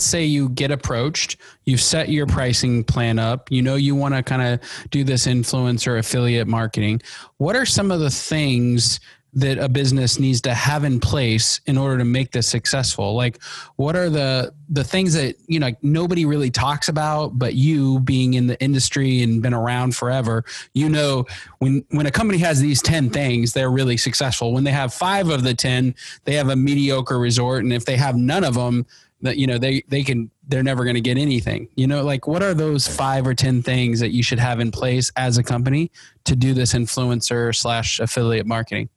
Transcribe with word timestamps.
let's 0.00 0.08
say 0.08 0.24
you 0.24 0.48
get 0.48 0.70
approached, 0.70 1.36
you've 1.66 1.82
set 1.82 2.08
your 2.08 2.26
pricing 2.26 2.82
plan 2.82 3.18
up, 3.18 3.52
you 3.52 3.60
know 3.60 3.74
you 3.74 3.94
want 3.94 4.14
to 4.14 4.22
kind 4.22 4.40
of 4.40 4.88
do 4.90 5.04
this 5.04 5.26
influencer 5.26 5.98
affiliate 5.98 6.48
marketing. 6.48 7.02
What 7.36 7.54
are 7.54 7.66
some 7.66 7.90
of 7.90 8.00
the 8.00 8.08
things 8.08 8.98
that 9.34 9.58
a 9.58 9.68
business 9.68 10.18
needs 10.18 10.40
to 10.40 10.54
have 10.54 10.84
in 10.84 10.98
place 11.00 11.60
in 11.66 11.76
order 11.76 11.98
to 11.98 12.04
make 12.04 12.32
this 12.32 12.48
successful 12.48 13.14
like 13.14 13.40
what 13.76 13.94
are 13.94 14.10
the 14.10 14.52
the 14.68 14.82
things 14.82 15.14
that 15.14 15.36
you 15.46 15.60
know 15.60 15.70
nobody 15.82 16.24
really 16.24 16.50
talks 16.50 16.88
about 16.88 17.38
but 17.38 17.54
you 17.54 18.00
being 18.00 18.34
in 18.34 18.48
the 18.48 18.60
industry 18.60 19.22
and 19.22 19.40
been 19.40 19.54
around 19.54 19.94
forever 19.94 20.44
you 20.74 20.88
know 20.88 21.24
when 21.58 21.84
when 21.90 22.06
a 22.06 22.10
company 22.10 22.38
has 22.38 22.60
these 22.60 22.82
10 22.82 23.10
things 23.10 23.52
they're 23.52 23.70
really 23.70 23.96
successful 23.96 24.52
when 24.52 24.64
they 24.64 24.72
have 24.72 24.92
5 24.92 25.28
of 25.28 25.44
the 25.44 25.54
10 25.54 25.94
they 26.24 26.34
have 26.34 26.48
a 26.48 26.56
mediocre 26.56 27.18
resort 27.18 27.62
and 27.62 27.72
if 27.72 27.84
they 27.84 27.96
have 27.96 28.16
none 28.16 28.42
of 28.42 28.54
them 28.54 28.84
that 29.22 29.36
you 29.36 29.46
know 29.46 29.58
they 29.58 29.82
they 29.88 30.02
can 30.02 30.30
they're 30.48 30.62
never 30.62 30.84
going 30.84 30.94
to 30.94 31.00
get 31.00 31.18
anything 31.18 31.68
you 31.76 31.86
know 31.86 32.02
like 32.02 32.26
what 32.26 32.42
are 32.42 32.54
those 32.54 32.86
5 32.88 33.26
or 33.26 33.34
10 33.34 33.62
things 33.62 34.00
that 34.00 34.10
you 34.10 34.22
should 34.22 34.38
have 34.38 34.60
in 34.60 34.70
place 34.70 35.10
as 35.16 35.38
a 35.38 35.42
company 35.42 35.90
to 36.24 36.34
do 36.34 36.54
this 36.54 36.74
influencer 36.74 37.54
slash 37.54 38.00
affiliate 38.00 38.46
marketing 38.46 38.88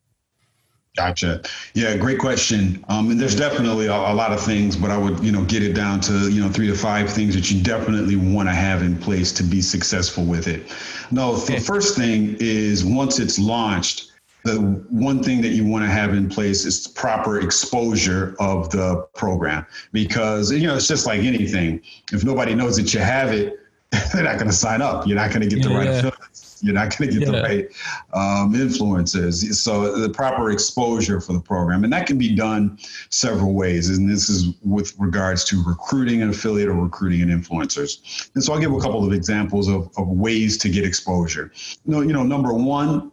Gotcha. 0.96 1.42
Yeah, 1.74 1.98
great 1.98 2.20
question. 2.20 2.86
Um, 2.88 3.10
and 3.10 3.20
there's 3.20 3.36
definitely 3.36 3.88
a, 3.88 3.96
a, 3.96 4.14
lot 4.14 4.32
of 4.32 4.40
things, 4.40 4.76
but 4.76 4.92
I 4.92 4.98
would, 4.98 5.24
you 5.24 5.32
know, 5.32 5.44
get 5.46 5.64
it 5.64 5.74
down 5.74 6.00
to, 6.02 6.30
you 6.30 6.40
know, 6.40 6.50
three 6.50 6.68
to 6.68 6.76
five 6.76 7.10
things 7.12 7.34
that 7.34 7.50
you 7.50 7.64
definitely 7.64 8.16
want 8.16 8.48
to 8.48 8.54
have 8.54 8.84
in 8.84 8.96
place 8.96 9.32
to 9.34 9.44
be 9.44 9.60
successful 9.60 10.24
with 10.24 10.48
it. 10.48 10.72
No, 11.10 11.36
the 11.36 11.60
first 11.60 11.98
thing 11.98 12.38
is 12.40 12.86
once 12.86 13.18
it's 13.18 13.40
launched, 13.40 14.13
the 14.44 14.60
one 14.90 15.24
thing 15.24 15.42
that 15.42 15.50
you 15.50 15.66
want 15.66 15.86
to 15.86 15.90
have 15.90 16.14
in 16.14 16.30
place 16.30 16.66
is 16.66 16.88
proper 16.88 17.40
exposure 17.40 18.36
of 18.40 18.70
the 18.72 19.08
program 19.16 19.66
because, 19.92 20.52
you 20.52 20.68
know, 20.68 20.76
it's 20.76 20.88
just 20.88 21.06
like 21.06 21.22
anything. 21.22 21.82
If 22.12 22.24
nobody 22.24 22.54
knows 22.54 22.76
that 22.78 22.94
you 22.94 23.00
have 23.00 23.32
it, 23.32 23.60
they're 24.14 24.24
not 24.24 24.36
going 24.36 24.50
to 24.50 24.56
sign 24.56 24.82
up. 24.82 25.08
You're 25.08 25.16
not 25.16 25.30
going 25.30 25.42
to 25.42 25.48
get 25.48 25.60
yeah, 25.60 25.68
the 25.68 25.76
right 25.76 25.86
yeah. 25.86 26.00
affiliates. 26.00 26.50
You're 26.64 26.74
not 26.74 26.98
going 26.98 27.12
to 27.12 27.20
get 27.20 27.28
yeah. 27.28 27.36
the 27.36 27.44
right 27.44 27.68
um, 28.14 28.56
influences. 28.56 29.62
So 29.62 30.00
the 30.00 30.10
proper 30.10 30.50
exposure 30.50 31.20
for 31.20 31.34
the 31.34 31.42
program, 31.42 31.84
and 31.84 31.92
that 31.92 32.08
can 32.08 32.18
be 32.18 32.34
done 32.34 32.80
several 33.10 33.54
ways. 33.54 33.90
And 33.90 34.10
this 34.10 34.30
is 34.30 34.54
with 34.64 34.98
regards 34.98 35.44
to 35.46 35.62
recruiting 35.62 36.22
an 36.22 36.30
affiliate 36.30 36.70
or 36.70 36.76
recruiting 36.76 37.22
an 37.22 37.30
influencers. 37.30 38.30
And 38.34 38.42
so 38.42 38.54
I'll 38.54 38.62
give 38.62 38.72
a 38.72 38.80
couple 38.80 39.06
of 39.06 39.12
examples 39.12 39.68
of, 39.68 39.90
of 39.98 40.08
ways 40.08 40.58
to 40.60 40.70
get 40.70 40.86
exposure. 40.86 41.52
You 41.86 41.96
know, 41.96 42.02
you 42.02 42.14
know, 42.14 42.24
number 42.24 42.54
one, 42.54 43.12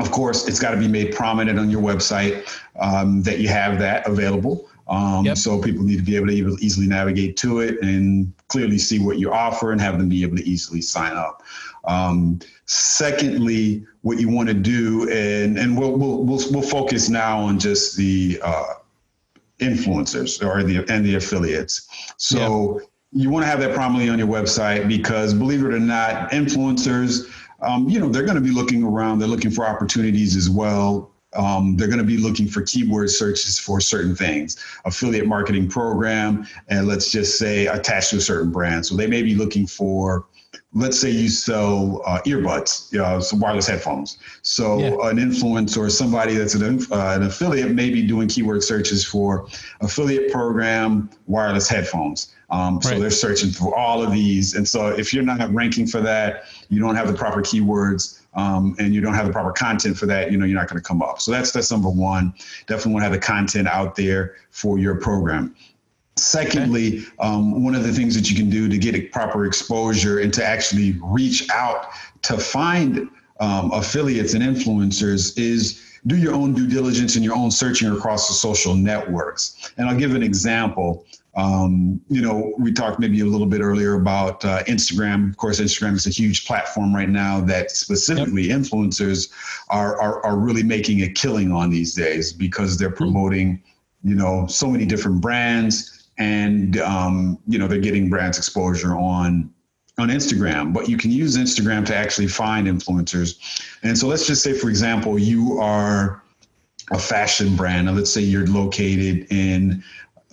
of 0.00 0.10
course, 0.10 0.46
it's 0.48 0.60
got 0.60 0.72
to 0.72 0.76
be 0.76 0.88
made 0.88 1.14
prominent 1.14 1.58
on 1.58 1.70
your 1.70 1.82
website 1.82 2.46
um, 2.78 3.22
that 3.22 3.38
you 3.38 3.48
have 3.48 3.78
that 3.78 4.06
available. 4.06 4.68
Um, 4.88 5.24
yep. 5.24 5.36
So 5.36 5.60
people 5.60 5.84
need 5.84 5.98
to 5.98 6.02
be 6.02 6.16
able 6.16 6.28
to 6.28 6.56
easily 6.64 6.86
navigate 6.86 7.36
to 7.38 7.60
it 7.60 7.80
and 7.82 8.32
clearly 8.48 8.78
see 8.78 8.98
what 8.98 9.18
you 9.18 9.32
offer 9.32 9.72
and 9.72 9.80
have 9.80 9.98
them 9.98 10.08
be 10.08 10.22
able 10.22 10.36
to 10.36 10.48
easily 10.48 10.80
sign 10.80 11.16
up. 11.16 11.42
Um, 11.84 12.40
secondly, 12.64 13.86
what 14.02 14.18
you 14.18 14.28
want 14.28 14.48
to 14.48 14.54
do, 14.54 15.08
and 15.10 15.58
and 15.58 15.78
we'll 15.78 15.92
we'll 15.92 16.24
we'll, 16.24 16.40
we'll 16.50 16.62
focus 16.62 17.08
now 17.08 17.38
on 17.38 17.58
just 17.58 17.96
the 17.96 18.40
uh, 18.42 18.74
influencers 19.58 20.44
or 20.44 20.62
the 20.62 20.84
and 20.90 21.04
the 21.04 21.16
affiliates. 21.16 21.88
So. 22.16 22.78
Yep. 22.78 22.88
You 23.10 23.30
want 23.30 23.42
to 23.44 23.46
have 23.46 23.60
that 23.60 23.74
prominently 23.74 24.10
on 24.10 24.18
your 24.18 24.28
website 24.28 24.86
because, 24.86 25.32
believe 25.32 25.64
it 25.64 25.72
or 25.72 25.80
not, 25.80 26.30
influencers, 26.30 27.32
um, 27.60 27.88
you 27.88 27.98
know, 27.98 28.08
they're 28.08 28.24
going 28.24 28.36
to 28.36 28.40
be 28.40 28.50
looking 28.50 28.84
around. 28.84 29.18
They're 29.18 29.28
looking 29.28 29.50
for 29.50 29.66
opportunities 29.66 30.36
as 30.36 30.48
well 30.48 31.10
um, 31.34 31.76
they're 31.76 31.88
going 31.88 31.98
to 31.98 32.04
be 32.04 32.16
looking 32.16 32.48
for 32.48 32.62
keyword 32.62 33.10
searches 33.10 33.58
for 33.58 33.80
certain 33.80 34.14
things 34.14 34.56
affiliate 34.84 35.26
marketing 35.26 35.68
program 35.68 36.46
and 36.68 36.86
let's 36.86 37.10
just 37.10 37.38
say 37.38 37.66
attached 37.66 38.10
to 38.10 38.16
a 38.16 38.20
certain 38.20 38.50
brand 38.50 38.84
so 38.84 38.96
they 38.96 39.06
may 39.06 39.22
be 39.22 39.34
looking 39.34 39.66
for 39.66 40.26
let's 40.74 41.00
say 41.00 41.10
you 41.10 41.28
sell 41.28 42.02
uh, 42.04 42.20
earbuds 42.26 42.92
you 42.92 42.98
know, 42.98 43.20
some 43.20 43.40
wireless 43.40 43.66
headphones 43.66 44.18
so 44.42 44.78
yeah. 44.78 44.88
an 45.08 45.16
influencer 45.16 45.78
or 45.78 45.90
somebody 45.90 46.34
that's 46.34 46.54
an, 46.54 46.62
uh, 46.92 47.14
an 47.16 47.22
affiliate 47.22 47.70
may 47.70 47.90
be 47.90 48.06
doing 48.06 48.28
keyword 48.28 48.62
searches 48.62 49.04
for 49.04 49.46
affiliate 49.80 50.30
program 50.30 51.08
wireless 51.26 51.68
headphones 51.68 52.34
um, 52.50 52.80
so 52.82 52.90
right. 52.90 53.00
they're 53.00 53.10
searching 53.10 53.50
for 53.50 53.74
all 53.76 54.02
of 54.02 54.12
these 54.12 54.54
and 54.54 54.66
so 54.66 54.88
if 54.88 55.14
you're 55.14 55.24
not 55.24 55.52
ranking 55.54 55.86
for 55.86 56.00
that 56.00 56.44
you 56.68 56.80
don't 56.80 56.96
have 56.96 57.08
the 57.08 57.14
proper 57.14 57.40
keywords 57.40 58.18
um, 58.34 58.76
and 58.78 58.94
you 58.94 59.00
don't 59.00 59.14
have 59.14 59.26
the 59.26 59.32
proper 59.32 59.50
content 59.50 59.96
for 59.96 60.06
that, 60.06 60.30
you 60.30 60.38
know, 60.38 60.44
you're 60.44 60.58
not 60.58 60.68
going 60.68 60.80
to 60.80 60.86
come 60.86 61.02
up. 61.02 61.20
So 61.20 61.32
that's 61.32 61.50
that's 61.50 61.70
number 61.72 61.90
one. 61.90 62.32
Definitely 62.66 62.92
want 62.92 63.02
to 63.02 63.10
have 63.10 63.12
the 63.12 63.18
content 63.18 63.66
out 63.66 63.96
there 63.96 64.36
for 64.50 64.78
your 64.78 64.94
program. 64.94 65.56
Secondly, 66.18 67.04
um, 67.20 67.62
one 67.62 67.74
of 67.74 67.84
the 67.84 67.92
things 67.92 68.14
that 68.14 68.30
you 68.30 68.36
can 68.36 68.50
do 68.50 68.68
to 68.68 68.78
get 68.78 69.12
proper 69.12 69.46
exposure 69.46 70.18
and 70.20 70.32
to 70.34 70.44
actually 70.44 70.96
reach 71.02 71.48
out 71.50 71.86
to 72.22 72.38
find 72.38 73.08
um, 73.40 73.70
affiliates 73.72 74.34
and 74.34 74.42
influencers 74.42 75.38
is 75.38 75.82
do 76.06 76.16
your 76.16 76.34
own 76.34 76.54
due 76.54 76.66
diligence 76.66 77.16
and 77.16 77.24
your 77.24 77.34
own 77.34 77.50
searching 77.50 77.90
across 77.90 78.28
the 78.28 78.34
social 78.34 78.74
networks. 78.74 79.72
And 79.76 79.88
I'll 79.88 79.96
give 79.96 80.14
an 80.14 80.22
example. 80.22 81.04
Um, 81.36 82.00
you 82.08 82.20
know, 82.20 82.52
we 82.58 82.72
talked 82.72 82.98
maybe 82.98 83.20
a 83.20 83.24
little 83.24 83.46
bit 83.46 83.60
earlier 83.60 83.94
about 83.94 84.44
uh, 84.44 84.64
Instagram. 84.64 85.30
Of 85.30 85.36
course, 85.36 85.60
Instagram 85.60 85.94
is 85.94 86.06
a 86.06 86.10
huge 86.10 86.46
platform 86.46 86.94
right 86.94 87.08
now 87.08 87.40
that 87.42 87.70
specifically 87.70 88.48
yep. 88.48 88.60
influencers 88.60 89.30
are, 89.68 90.00
are, 90.00 90.24
are 90.24 90.36
really 90.36 90.62
making 90.62 91.02
a 91.02 91.08
killing 91.08 91.52
on 91.52 91.70
these 91.70 91.94
days 91.94 92.32
because 92.32 92.76
they're 92.76 92.90
hmm. 92.90 92.96
promoting, 92.96 93.62
you 94.02 94.14
know, 94.14 94.46
so 94.46 94.68
many 94.68 94.84
different 94.84 95.20
brands, 95.20 95.97
and 96.18 96.78
um, 96.78 97.38
you 97.46 97.58
know 97.58 97.66
they're 97.66 97.78
getting 97.78 98.10
brands 98.10 98.38
exposure 98.38 98.96
on 98.96 99.52
on 99.98 100.08
Instagram. 100.08 100.72
But 100.72 100.88
you 100.88 100.96
can 100.96 101.10
use 101.10 101.36
Instagram 101.36 101.84
to 101.86 101.96
actually 101.96 102.28
find 102.28 102.66
influencers. 102.66 103.62
And 103.82 103.96
so 103.96 104.06
let's 104.06 104.26
just 104.26 104.42
say, 104.42 104.52
for 104.52 104.68
example, 104.68 105.18
you 105.18 105.58
are 105.58 106.22
a 106.90 106.98
fashion 106.98 107.56
brand. 107.56 107.86
Now, 107.86 107.92
let's 107.92 108.12
say 108.12 108.20
you're 108.20 108.46
located 108.46 109.26
in 109.30 109.82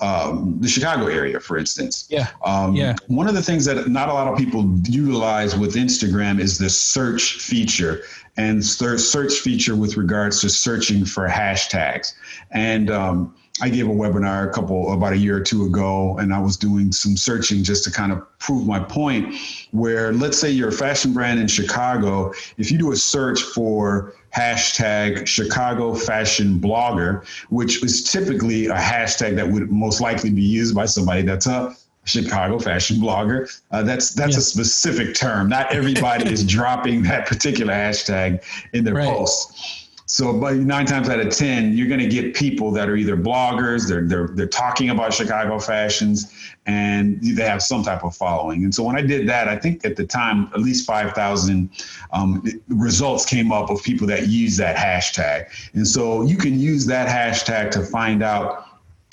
um, 0.02 0.58
the 0.60 0.68
Chicago 0.68 1.08
area, 1.08 1.40
for 1.40 1.58
instance. 1.58 2.08
Yeah. 2.10 2.28
Um, 2.44 2.76
yeah. 2.76 2.96
One 3.08 3.28
of 3.28 3.34
the 3.34 3.42
things 3.42 3.66
that 3.66 3.88
not 3.88 4.10
a 4.10 4.14
lot 4.14 4.28
of 4.28 4.38
people 4.38 4.78
utilize 4.84 5.56
with 5.56 5.76
Instagram 5.76 6.40
is 6.40 6.58
the 6.58 6.70
search 6.70 7.36
feature 7.36 8.04
and 8.38 8.64
search 8.64 9.34
feature 9.40 9.76
with 9.76 9.96
regards 9.96 10.42
to 10.42 10.50
searching 10.50 11.06
for 11.06 11.28
hashtags. 11.28 12.14
And 12.52 12.92
um, 12.92 13.36
I 13.62 13.70
gave 13.70 13.88
a 13.88 13.92
webinar 13.92 14.50
a 14.50 14.52
couple 14.52 14.92
about 14.92 15.14
a 15.14 15.18
year 15.18 15.38
or 15.38 15.42
two 15.42 15.66
ago, 15.66 16.18
and 16.18 16.34
I 16.34 16.40
was 16.40 16.58
doing 16.58 16.92
some 16.92 17.16
searching 17.16 17.64
just 17.64 17.86
to 17.86 17.92
kind 17.92 18.12
of 18.12 18.22
prove 18.40 18.68
my 18.68 18.80
point. 18.80 19.34
Where 19.72 20.12
let's 20.12 20.38
say 20.38 20.52
you're 20.52 20.70
a 20.70 20.74
fashion 20.74 21.14
brand 21.14 21.40
in 21.40 21.48
Chicago, 21.48 22.34
if 22.58 22.70
you 22.70 22.78
do 22.78 22.92
a 22.92 22.98
search 22.98 23.42
for 23.42 24.14
hashtag 24.36 25.26
Chicago 25.26 25.94
fashion 25.94 26.60
blogger, 26.60 27.26
which 27.50 27.82
is 27.82 28.04
typically 28.04 28.66
a 28.66 28.76
hashtag 28.76 29.36
that 29.36 29.50
would 29.50 29.72
most 29.72 30.02
likely 30.02 30.32
be 30.32 30.42
used 30.42 30.76
by 30.76 30.86
somebody 30.86 31.22
that's 31.22 31.48
a 31.48 31.74
Chicago 32.04 32.60
fashion 32.60 32.98
blogger. 32.98 33.62
Uh, 33.72 33.84
that's 33.84 34.14
that's 34.14 34.38
a 34.38 34.42
specific 34.42 35.16
term. 35.16 35.50
Not 35.50 35.72
everybody 35.72 36.32
is 36.32 36.44
dropping 36.58 37.04
that 37.04 37.26
particular 37.26 37.74
hashtag 37.74 38.44
in 38.74 38.84
their 38.84 38.96
right. 38.96 39.08
posts. 39.08 39.85
So, 40.08 40.40
but 40.40 40.56
nine 40.58 40.86
times 40.86 41.10
out 41.10 41.20
of 41.20 41.34
ten, 41.34 41.76
you're 41.76 41.88
going 41.88 42.00
to 42.00 42.08
get 42.08 42.36
people 42.36 42.72
that 42.72 42.88
are 42.88 42.96
either 42.96 43.18
bloggers, 43.18 43.88
they're 43.88 44.04
they're 44.06 44.28
they're 44.28 44.46
talking 44.46 44.92
about 44.92 45.14
Chicago 45.14 45.58
fashions, 45.58 46.32
and 46.68 47.20
they 47.22 47.44
have 47.44 47.64
some 47.64 47.84
type 47.84 48.04
of 48.04 48.16
following. 48.16 48.64
And 48.64 48.74
so, 48.74 48.84
when 48.84 48.96
I 48.96 49.02
did 49.02 49.28
that, 49.30 49.48
I 49.48 49.58
think 49.58 49.84
at 49.84 49.96
the 49.96 50.06
time 50.06 50.50
at 50.54 50.60
least 50.60 50.86
five 50.86 51.14
thousand 51.14 51.72
um, 52.14 52.44
results 52.68 53.26
came 53.26 53.52
up 53.52 53.72
of 53.72 53.82
people 53.82 54.06
that 54.08 54.28
use 54.28 54.58
that 54.58 54.76
hashtag. 54.76 55.48
And 55.74 55.88
so, 55.88 56.22
you 56.22 56.38
can 56.38 56.60
use 56.60 56.86
that 56.86 57.08
hashtag 57.08 57.72
to 57.72 57.82
find 57.82 58.22
out 58.22 58.68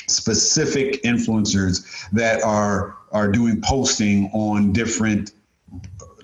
specific 0.09 1.03
influencers 1.05 1.87
that 2.11 2.43
are 2.43 2.99
are 3.13 3.29
doing 3.29 3.63
posting 3.63 4.31
on 4.35 4.73
different 4.73 5.33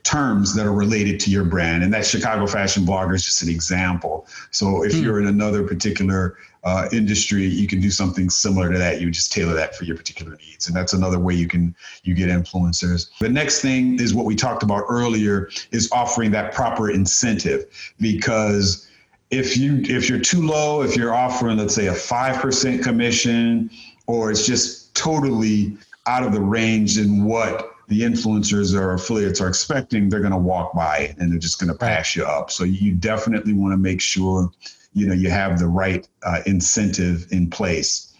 terms 0.08 0.54
that 0.54 0.64
are 0.64 0.72
related 0.72 1.20
to 1.20 1.30
your 1.30 1.44
brand. 1.44 1.82
And 1.82 1.92
that 1.92 2.06
Chicago 2.06 2.46
fashion 2.46 2.84
blogger 2.84 3.14
is 3.14 3.24
just 3.24 3.42
an 3.42 3.50
example. 3.50 4.26
So 4.50 4.82
if 4.82 4.92
mm. 4.92 5.02
you're 5.02 5.20
in 5.20 5.26
another 5.26 5.62
particular 5.62 6.38
uh, 6.64 6.88
industry, 6.92 7.44
you 7.44 7.68
can 7.68 7.78
do 7.78 7.90
something 7.90 8.30
similar 8.30 8.72
to 8.72 8.78
that. 8.78 9.02
You 9.02 9.10
just 9.10 9.32
tailor 9.32 9.52
that 9.54 9.76
for 9.76 9.84
your 9.84 9.98
particular 9.98 10.34
needs. 10.36 10.66
And 10.66 10.74
that's 10.74 10.94
another 10.94 11.18
way 11.18 11.34
you 11.34 11.46
can 11.46 11.74
you 12.04 12.14
get 12.14 12.30
influencers. 12.30 13.10
The 13.20 13.28
next 13.28 13.60
thing 13.60 14.00
is 14.00 14.14
what 14.14 14.24
we 14.24 14.34
talked 14.34 14.62
about 14.62 14.84
earlier 14.88 15.50
is 15.72 15.90
offering 15.92 16.30
that 16.30 16.54
proper 16.54 16.90
incentive 16.90 17.66
because 18.00 18.88
if 19.30 19.58
you 19.58 19.82
if 19.82 20.08
you're 20.08 20.20
too 20.20 20.46
low, 20.46 20.80
if 20.80 20.96
you're 20.96 21.14
offering 21.14 21.58
let's 21.58 21.74
say 21.74 21.88
a 21.88 21.92
5% 21.92 22.82
commission 22.82 23.70
or 24.06 24.30
it's 24.30 24.46
just 24.46 24.94
totally 24.94 25.76
out 26.06 26.22
of 26.22 26.32
the 26.32 26.40
range 26.40 26.96
in 26.96 27.24
what 27.24 27.74
the 27.88 28.02
influencers 28.02 28.78
or 28.78 28.92
affiliates 28.92 29.40
are 29.40 29.48
expecting, 29.48 30.08
they're 30.08 30.20
going 30.20 30.32
to 30.32 30.38
walk 30.38 30.74
by 30.74 30.98
it 30.98 31.16
and 31.18 31.32
they're 31.32 31.38
just 31.38 31.58
going 31.58 31.72
to 31.72 31.78
pass 31.78 32.14
you 32.14 32.24
up. 32.24 32.50
So 32.50 32.64
you 32.64 32.94
definitely 32.94 33.54
want 33.54 33.72
to 33.72 33.78
make 33.78 34.00
sure 34.00 34.50
you 34.92 35.06
know 35.06 35.14
you 35.14 35.30
have 35.30 35.58
the 35.58 35.66
right 35.66 36.06
uh, 36.22 36.40
incentive 36.46 37.26
in 37.30 37.50
place. 37.50 38.14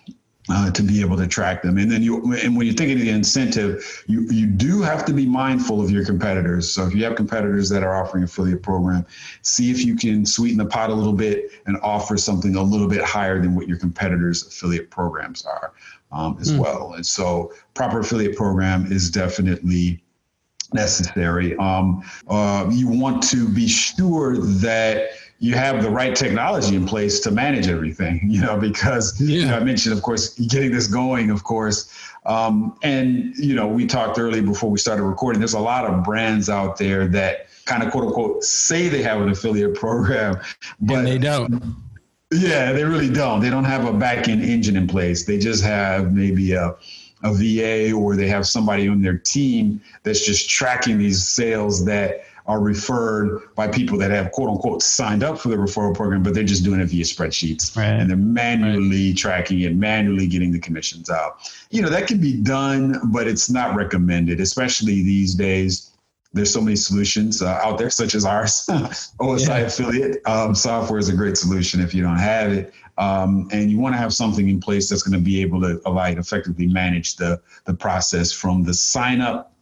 Uh, 0.50 0.70
to 0.70 0.82
be 0.82 1.00
able 1.00 1.16
to 1.16 1.26
track 1.26 1.62
them. 1.62 1.78
And 1.78 1.90
then 1.90 2.02
you, 2.02 2.32
and 2.34 2.56
when 2.56 2.66
you're 2.66 2.74
thinking 2.74 2.98
of 2.98 3.04
the 3.04 3.10
incentive, 3.10 4.04
you 4.06 4.22
you 4.30 4.46
do 4.46 4.82
have 4.82 5.04
to 5.06 5.12
be 5.12 5.26
mindful 5.26 5.80
of 5.80 5.90
your 5.90 6.04
competitors. 6.04 6.70
So 6.70 6.86
if 6.86 6.94
you 6.94 7.04
have 7.04 7.16
competitors 7.16 7.68
that 7.68 7.82
are 7.82 7.94
offering 7.94 8.24
affiliate 8.24 8.62
program, 8.62 9.06
see 9.42 9.70
if 9.70 9.84
you 9.84 9.96
can 9.96 10.24
sweeten 10.24 10.58
the 10.58 10.66
pot 10.66 10.90
a 10.90 10.94
little 10.94 11.12
bit 11.12 11.52
and 11.66 11.76
offer 11.82 12.16
something 12.16 12.56
a 12.56 12.62
little 12.62 12.88
bit 12.88 13.02
higher 13.02 13.40
than 13.40 13.54
what 13.54 13.68
your 13.68 13.78
competitors' 13.78 14.46
affiliate 14.46 14.90
programs 14.90 15.44
are 15.44 15.72
um, 16.12 16.36
as 16.40 16.52
mm. 16.52 16.60
well. 16.60 16.94
And 16.94 17.04
so 17.04 17.52
proper 17.74 18.00
affiliate 18.00 18.36
program 18.36 18.90
is 18.90 19.10
definitely 19.10 20.02
necessary. 20.72 21.56
Um, 21.56 22.02
uh, 22.28 22.68
you 22.70 22.88
want 22.88 23.22
to 23.24 23.48
be 23.48 23.68
sure 23.68 24.36
that 24.36 25.10
you 25.40 25.54
have 25.54 25.82
the 25.82 25.90
right 25.90 26.16
technology 26.16 26.74
in 26.74 26.84
place 26.84 27.20
to 27.20 27.30
manage 27.30 27.68
everything, 27.68 28.20
you 28.28 28.40
know, 28.40 28.58
because 28.58 29.20
yeah. 29.20 29.40
you 29.40 29.46
know, 29.46 29.56
I 29.56 29.60
mentioned, 29.60 29.94
of 29.96 30.02
course, 30.02 30.38
getting 30.38 30.72
this 30.72 30.86
going, 30.86 31.30
of 31.30 31.44
course. 31.44 31.92
Um, 32.26 32.76
and, 32.82 33.34
you 33.36 33.54
know, 33.54 33.66
we 33.66 33.86
talked 33.86 34.18
earlier 34.18 34.42
before 34.42 34.70
we 34.70 34.78
started 34.78 35.02
recording, 35.02 35.40
there's 35.40 35.54
a 35.54 35.60
lot 35.60 35.86
of 35.86 36.04
brands 36.04 36.48
out 36.48 36.76
there 36.76 37.06
that 37.08 37.46
kind 37.64 37.82
of 37.82 37.90
quote 37.90 38.04
unquote 38.04 38.42
say 38.42 38.88
they 38.88 39.02
have 39.02 39.20
an 39.20 39.28
affiliate 39.28 39.74
program, 39.78 40.40
but 40.80 40.98
and 40.98 41.06
they 41.06 41.18
don't. 41.18 41.62
Yeah, 42.30 42.72
they 42.72 42.84
really 42.84 43.10
don't. 43.10 43.40
They 43.40 43.48
don't 43.48 43.64
have 43.64 43.86
a 43.86 43.92
back 43.92 44.28
end 44.28 44.42
engine 44.42 44.76
in 44.76 44.86
place. 44.86 45.24
They 45.24 45.38
just 45.38 45.64
have 45.64 46.12
maybe 46.12 46.52
a, 46.52 46.76
a 47.22 47.32
VA 47.32 47.92
or 47.92 48.16
they 48.16 48.28
have 48.28 48.46
somebody 48.46 48.86
on 48.86 49.00
their 49.00 49.16
team 49.16 49.80
that's 50.02 50.26
just 50.26 50.50
tracking 50.50 50.98
these 50.98 51.26
sales 51.26 51.86
that 51.86 52.24
are 52.48 52.60
referred 52.60 53.54
by 53.54 53.68
people 53.68 53.98
that 53.98 54.10
have 54.10 54.32
quote 54.32 54.48
unquote 54.48 54.82
signed 54.82 55.22
up 55.22 55.38
for 55.38 55.48
the 55.48 55.56
referral 55.56 55.94
program, 55.94 56.22
but 56.22 56.32
they're 56.32 56.42
just 56.42 56.64
doing 56.64 56.80
it 56.80 56.86
via 56.86 57.04
spreadsheets 57.04 57.76
right. 57.76 57.84
and 57.84 58.08
they're 58.08 58.16
manually 58.16 59.10
right. 59.10 59.18
tracking 59.18 59.60
it, 59.60 59.74
manually 59.74 60.26
getting 60.26 60.50
the 60.50 60.58
commissions 60.58 61.10
out. 61.10 61.52
You 61.70 61.82
know, 61.82 61.90
that 61.90 62.06
can 62.06 62.18
be 62.18 62.40
done, 62.40 62.98
but 63.12 63.28
it's 63.28 63.50
not 63.50 63.76
recommended, 63.76 64.40
especially 64.40 65.02
these 65.02 65.34
days. 65.34 65.90
There's 66.32 66.52
so 66.52 66.60
many 66.60 66.76
solutions 66.76 67.42
uh, 67.42 67.60
out 67.62 67.78
there, 67.78 67.90
such 67.90 68.14
as 68.14 68.24
ours, 68.24 68.66
OSI 68.68 69.48
yeah. 69.48 69.58
affiliate 69.58 70.26
um, 70.26 70.54
software 70.54 70.98
is 70.98 71.08
a 71.08 71.16
great 71.16 71.36
solution 71.36 71.80
if 71.80 71.94
you 71.94 72.02
don't 72.02 72.18
have 72.18 72.52
it. 72.52 72.72
Um, 72.96 73.48
and 73.52 73.70
you 73.70 73.78
want 73.78 73.94
to 73.94 73.98
have 73.98 74.12
something 74.12 74.48
in 74.48 74.58
place 74.58 74.88
that's 74.88 75.02
going 75.02 75.18
to 75.18 75.24
be 75.24 75.40
able 75.40 75.60
to 75.60 75.80
allow 75.86 76.06
you 76.06 76.14
to 76.14 76.20
effectively 76.20 76.66
manage 76.66 77.16
the, 77.16 77.40
the 77.64 77.74
process 77.74 78.32
from 78.32 78.64
the 78.64 78.74
sign 78.74 79.20
up 79.20 79.54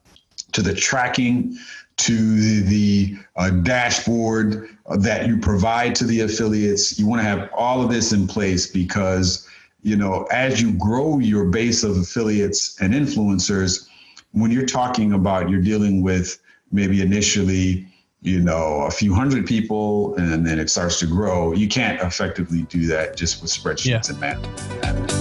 to 0.53 0.63
the 0.63 0.75
tracking 0.75 1.57
to 1.97 2.63
the 2.63 3.17
uh, 3.37 3.51
dashboard 3.51 4.69
that 4.99 5.27
you 5.27 5.39
provide 5.39 5.95
to 5.97 6.05
the 6.05 6.21
affiliates. 6.21 6.99
You 6.99 7.07
want 7.07 7.21
to 7.21 7.25
have 7.25 7.51
all 7.55 7.83
of 7.83 7.91
this 7.91 8.13
in 8.13 8.27
place 8.27 8.67
because, 8.67 9.49
you 9.83 9.97
know, 9.97 10.25
as 10.31 10.61
you 10.61 10.73
grow 10.75 11.19
your 11.19 11.47
base 11.47 11.83
of 11.83 11.97
affiliates 11.97 12.81
and 12.81 12.93
influencers, 12.93 13.89
when 14.33 14.51
you're 14.51 14.67
talking 14.67 15.15
about 15.15 15.49
you're 15.49 15.63
dealing 15.63 16.03
with 16.03 16.39
maybe 16.71 17.01
initially, 17.01 17.87
you 18.21 18.41
know, 18.41 18.83
a 18.83 18.91
few 18.91 19.15
hundred 19.15 19.47
people 19.47 20.15
and 20.17 20.47
then 20.47 20.59
it 20.59 20.69
starts 20.69 20.99
to 21.01 21.07
grow, 21.07 21.53
you 21.53 21.69
can't 21.69 22.01
effectively 22.03 22.63
do 22.63 22.87
that 22.87 23.17
just 23.17 23.41
with 23.41 23.51
spreadsheets 23.51 23.87
yeah. 23.87 24.01
and 24.11 24.21
math. 24.21 25.16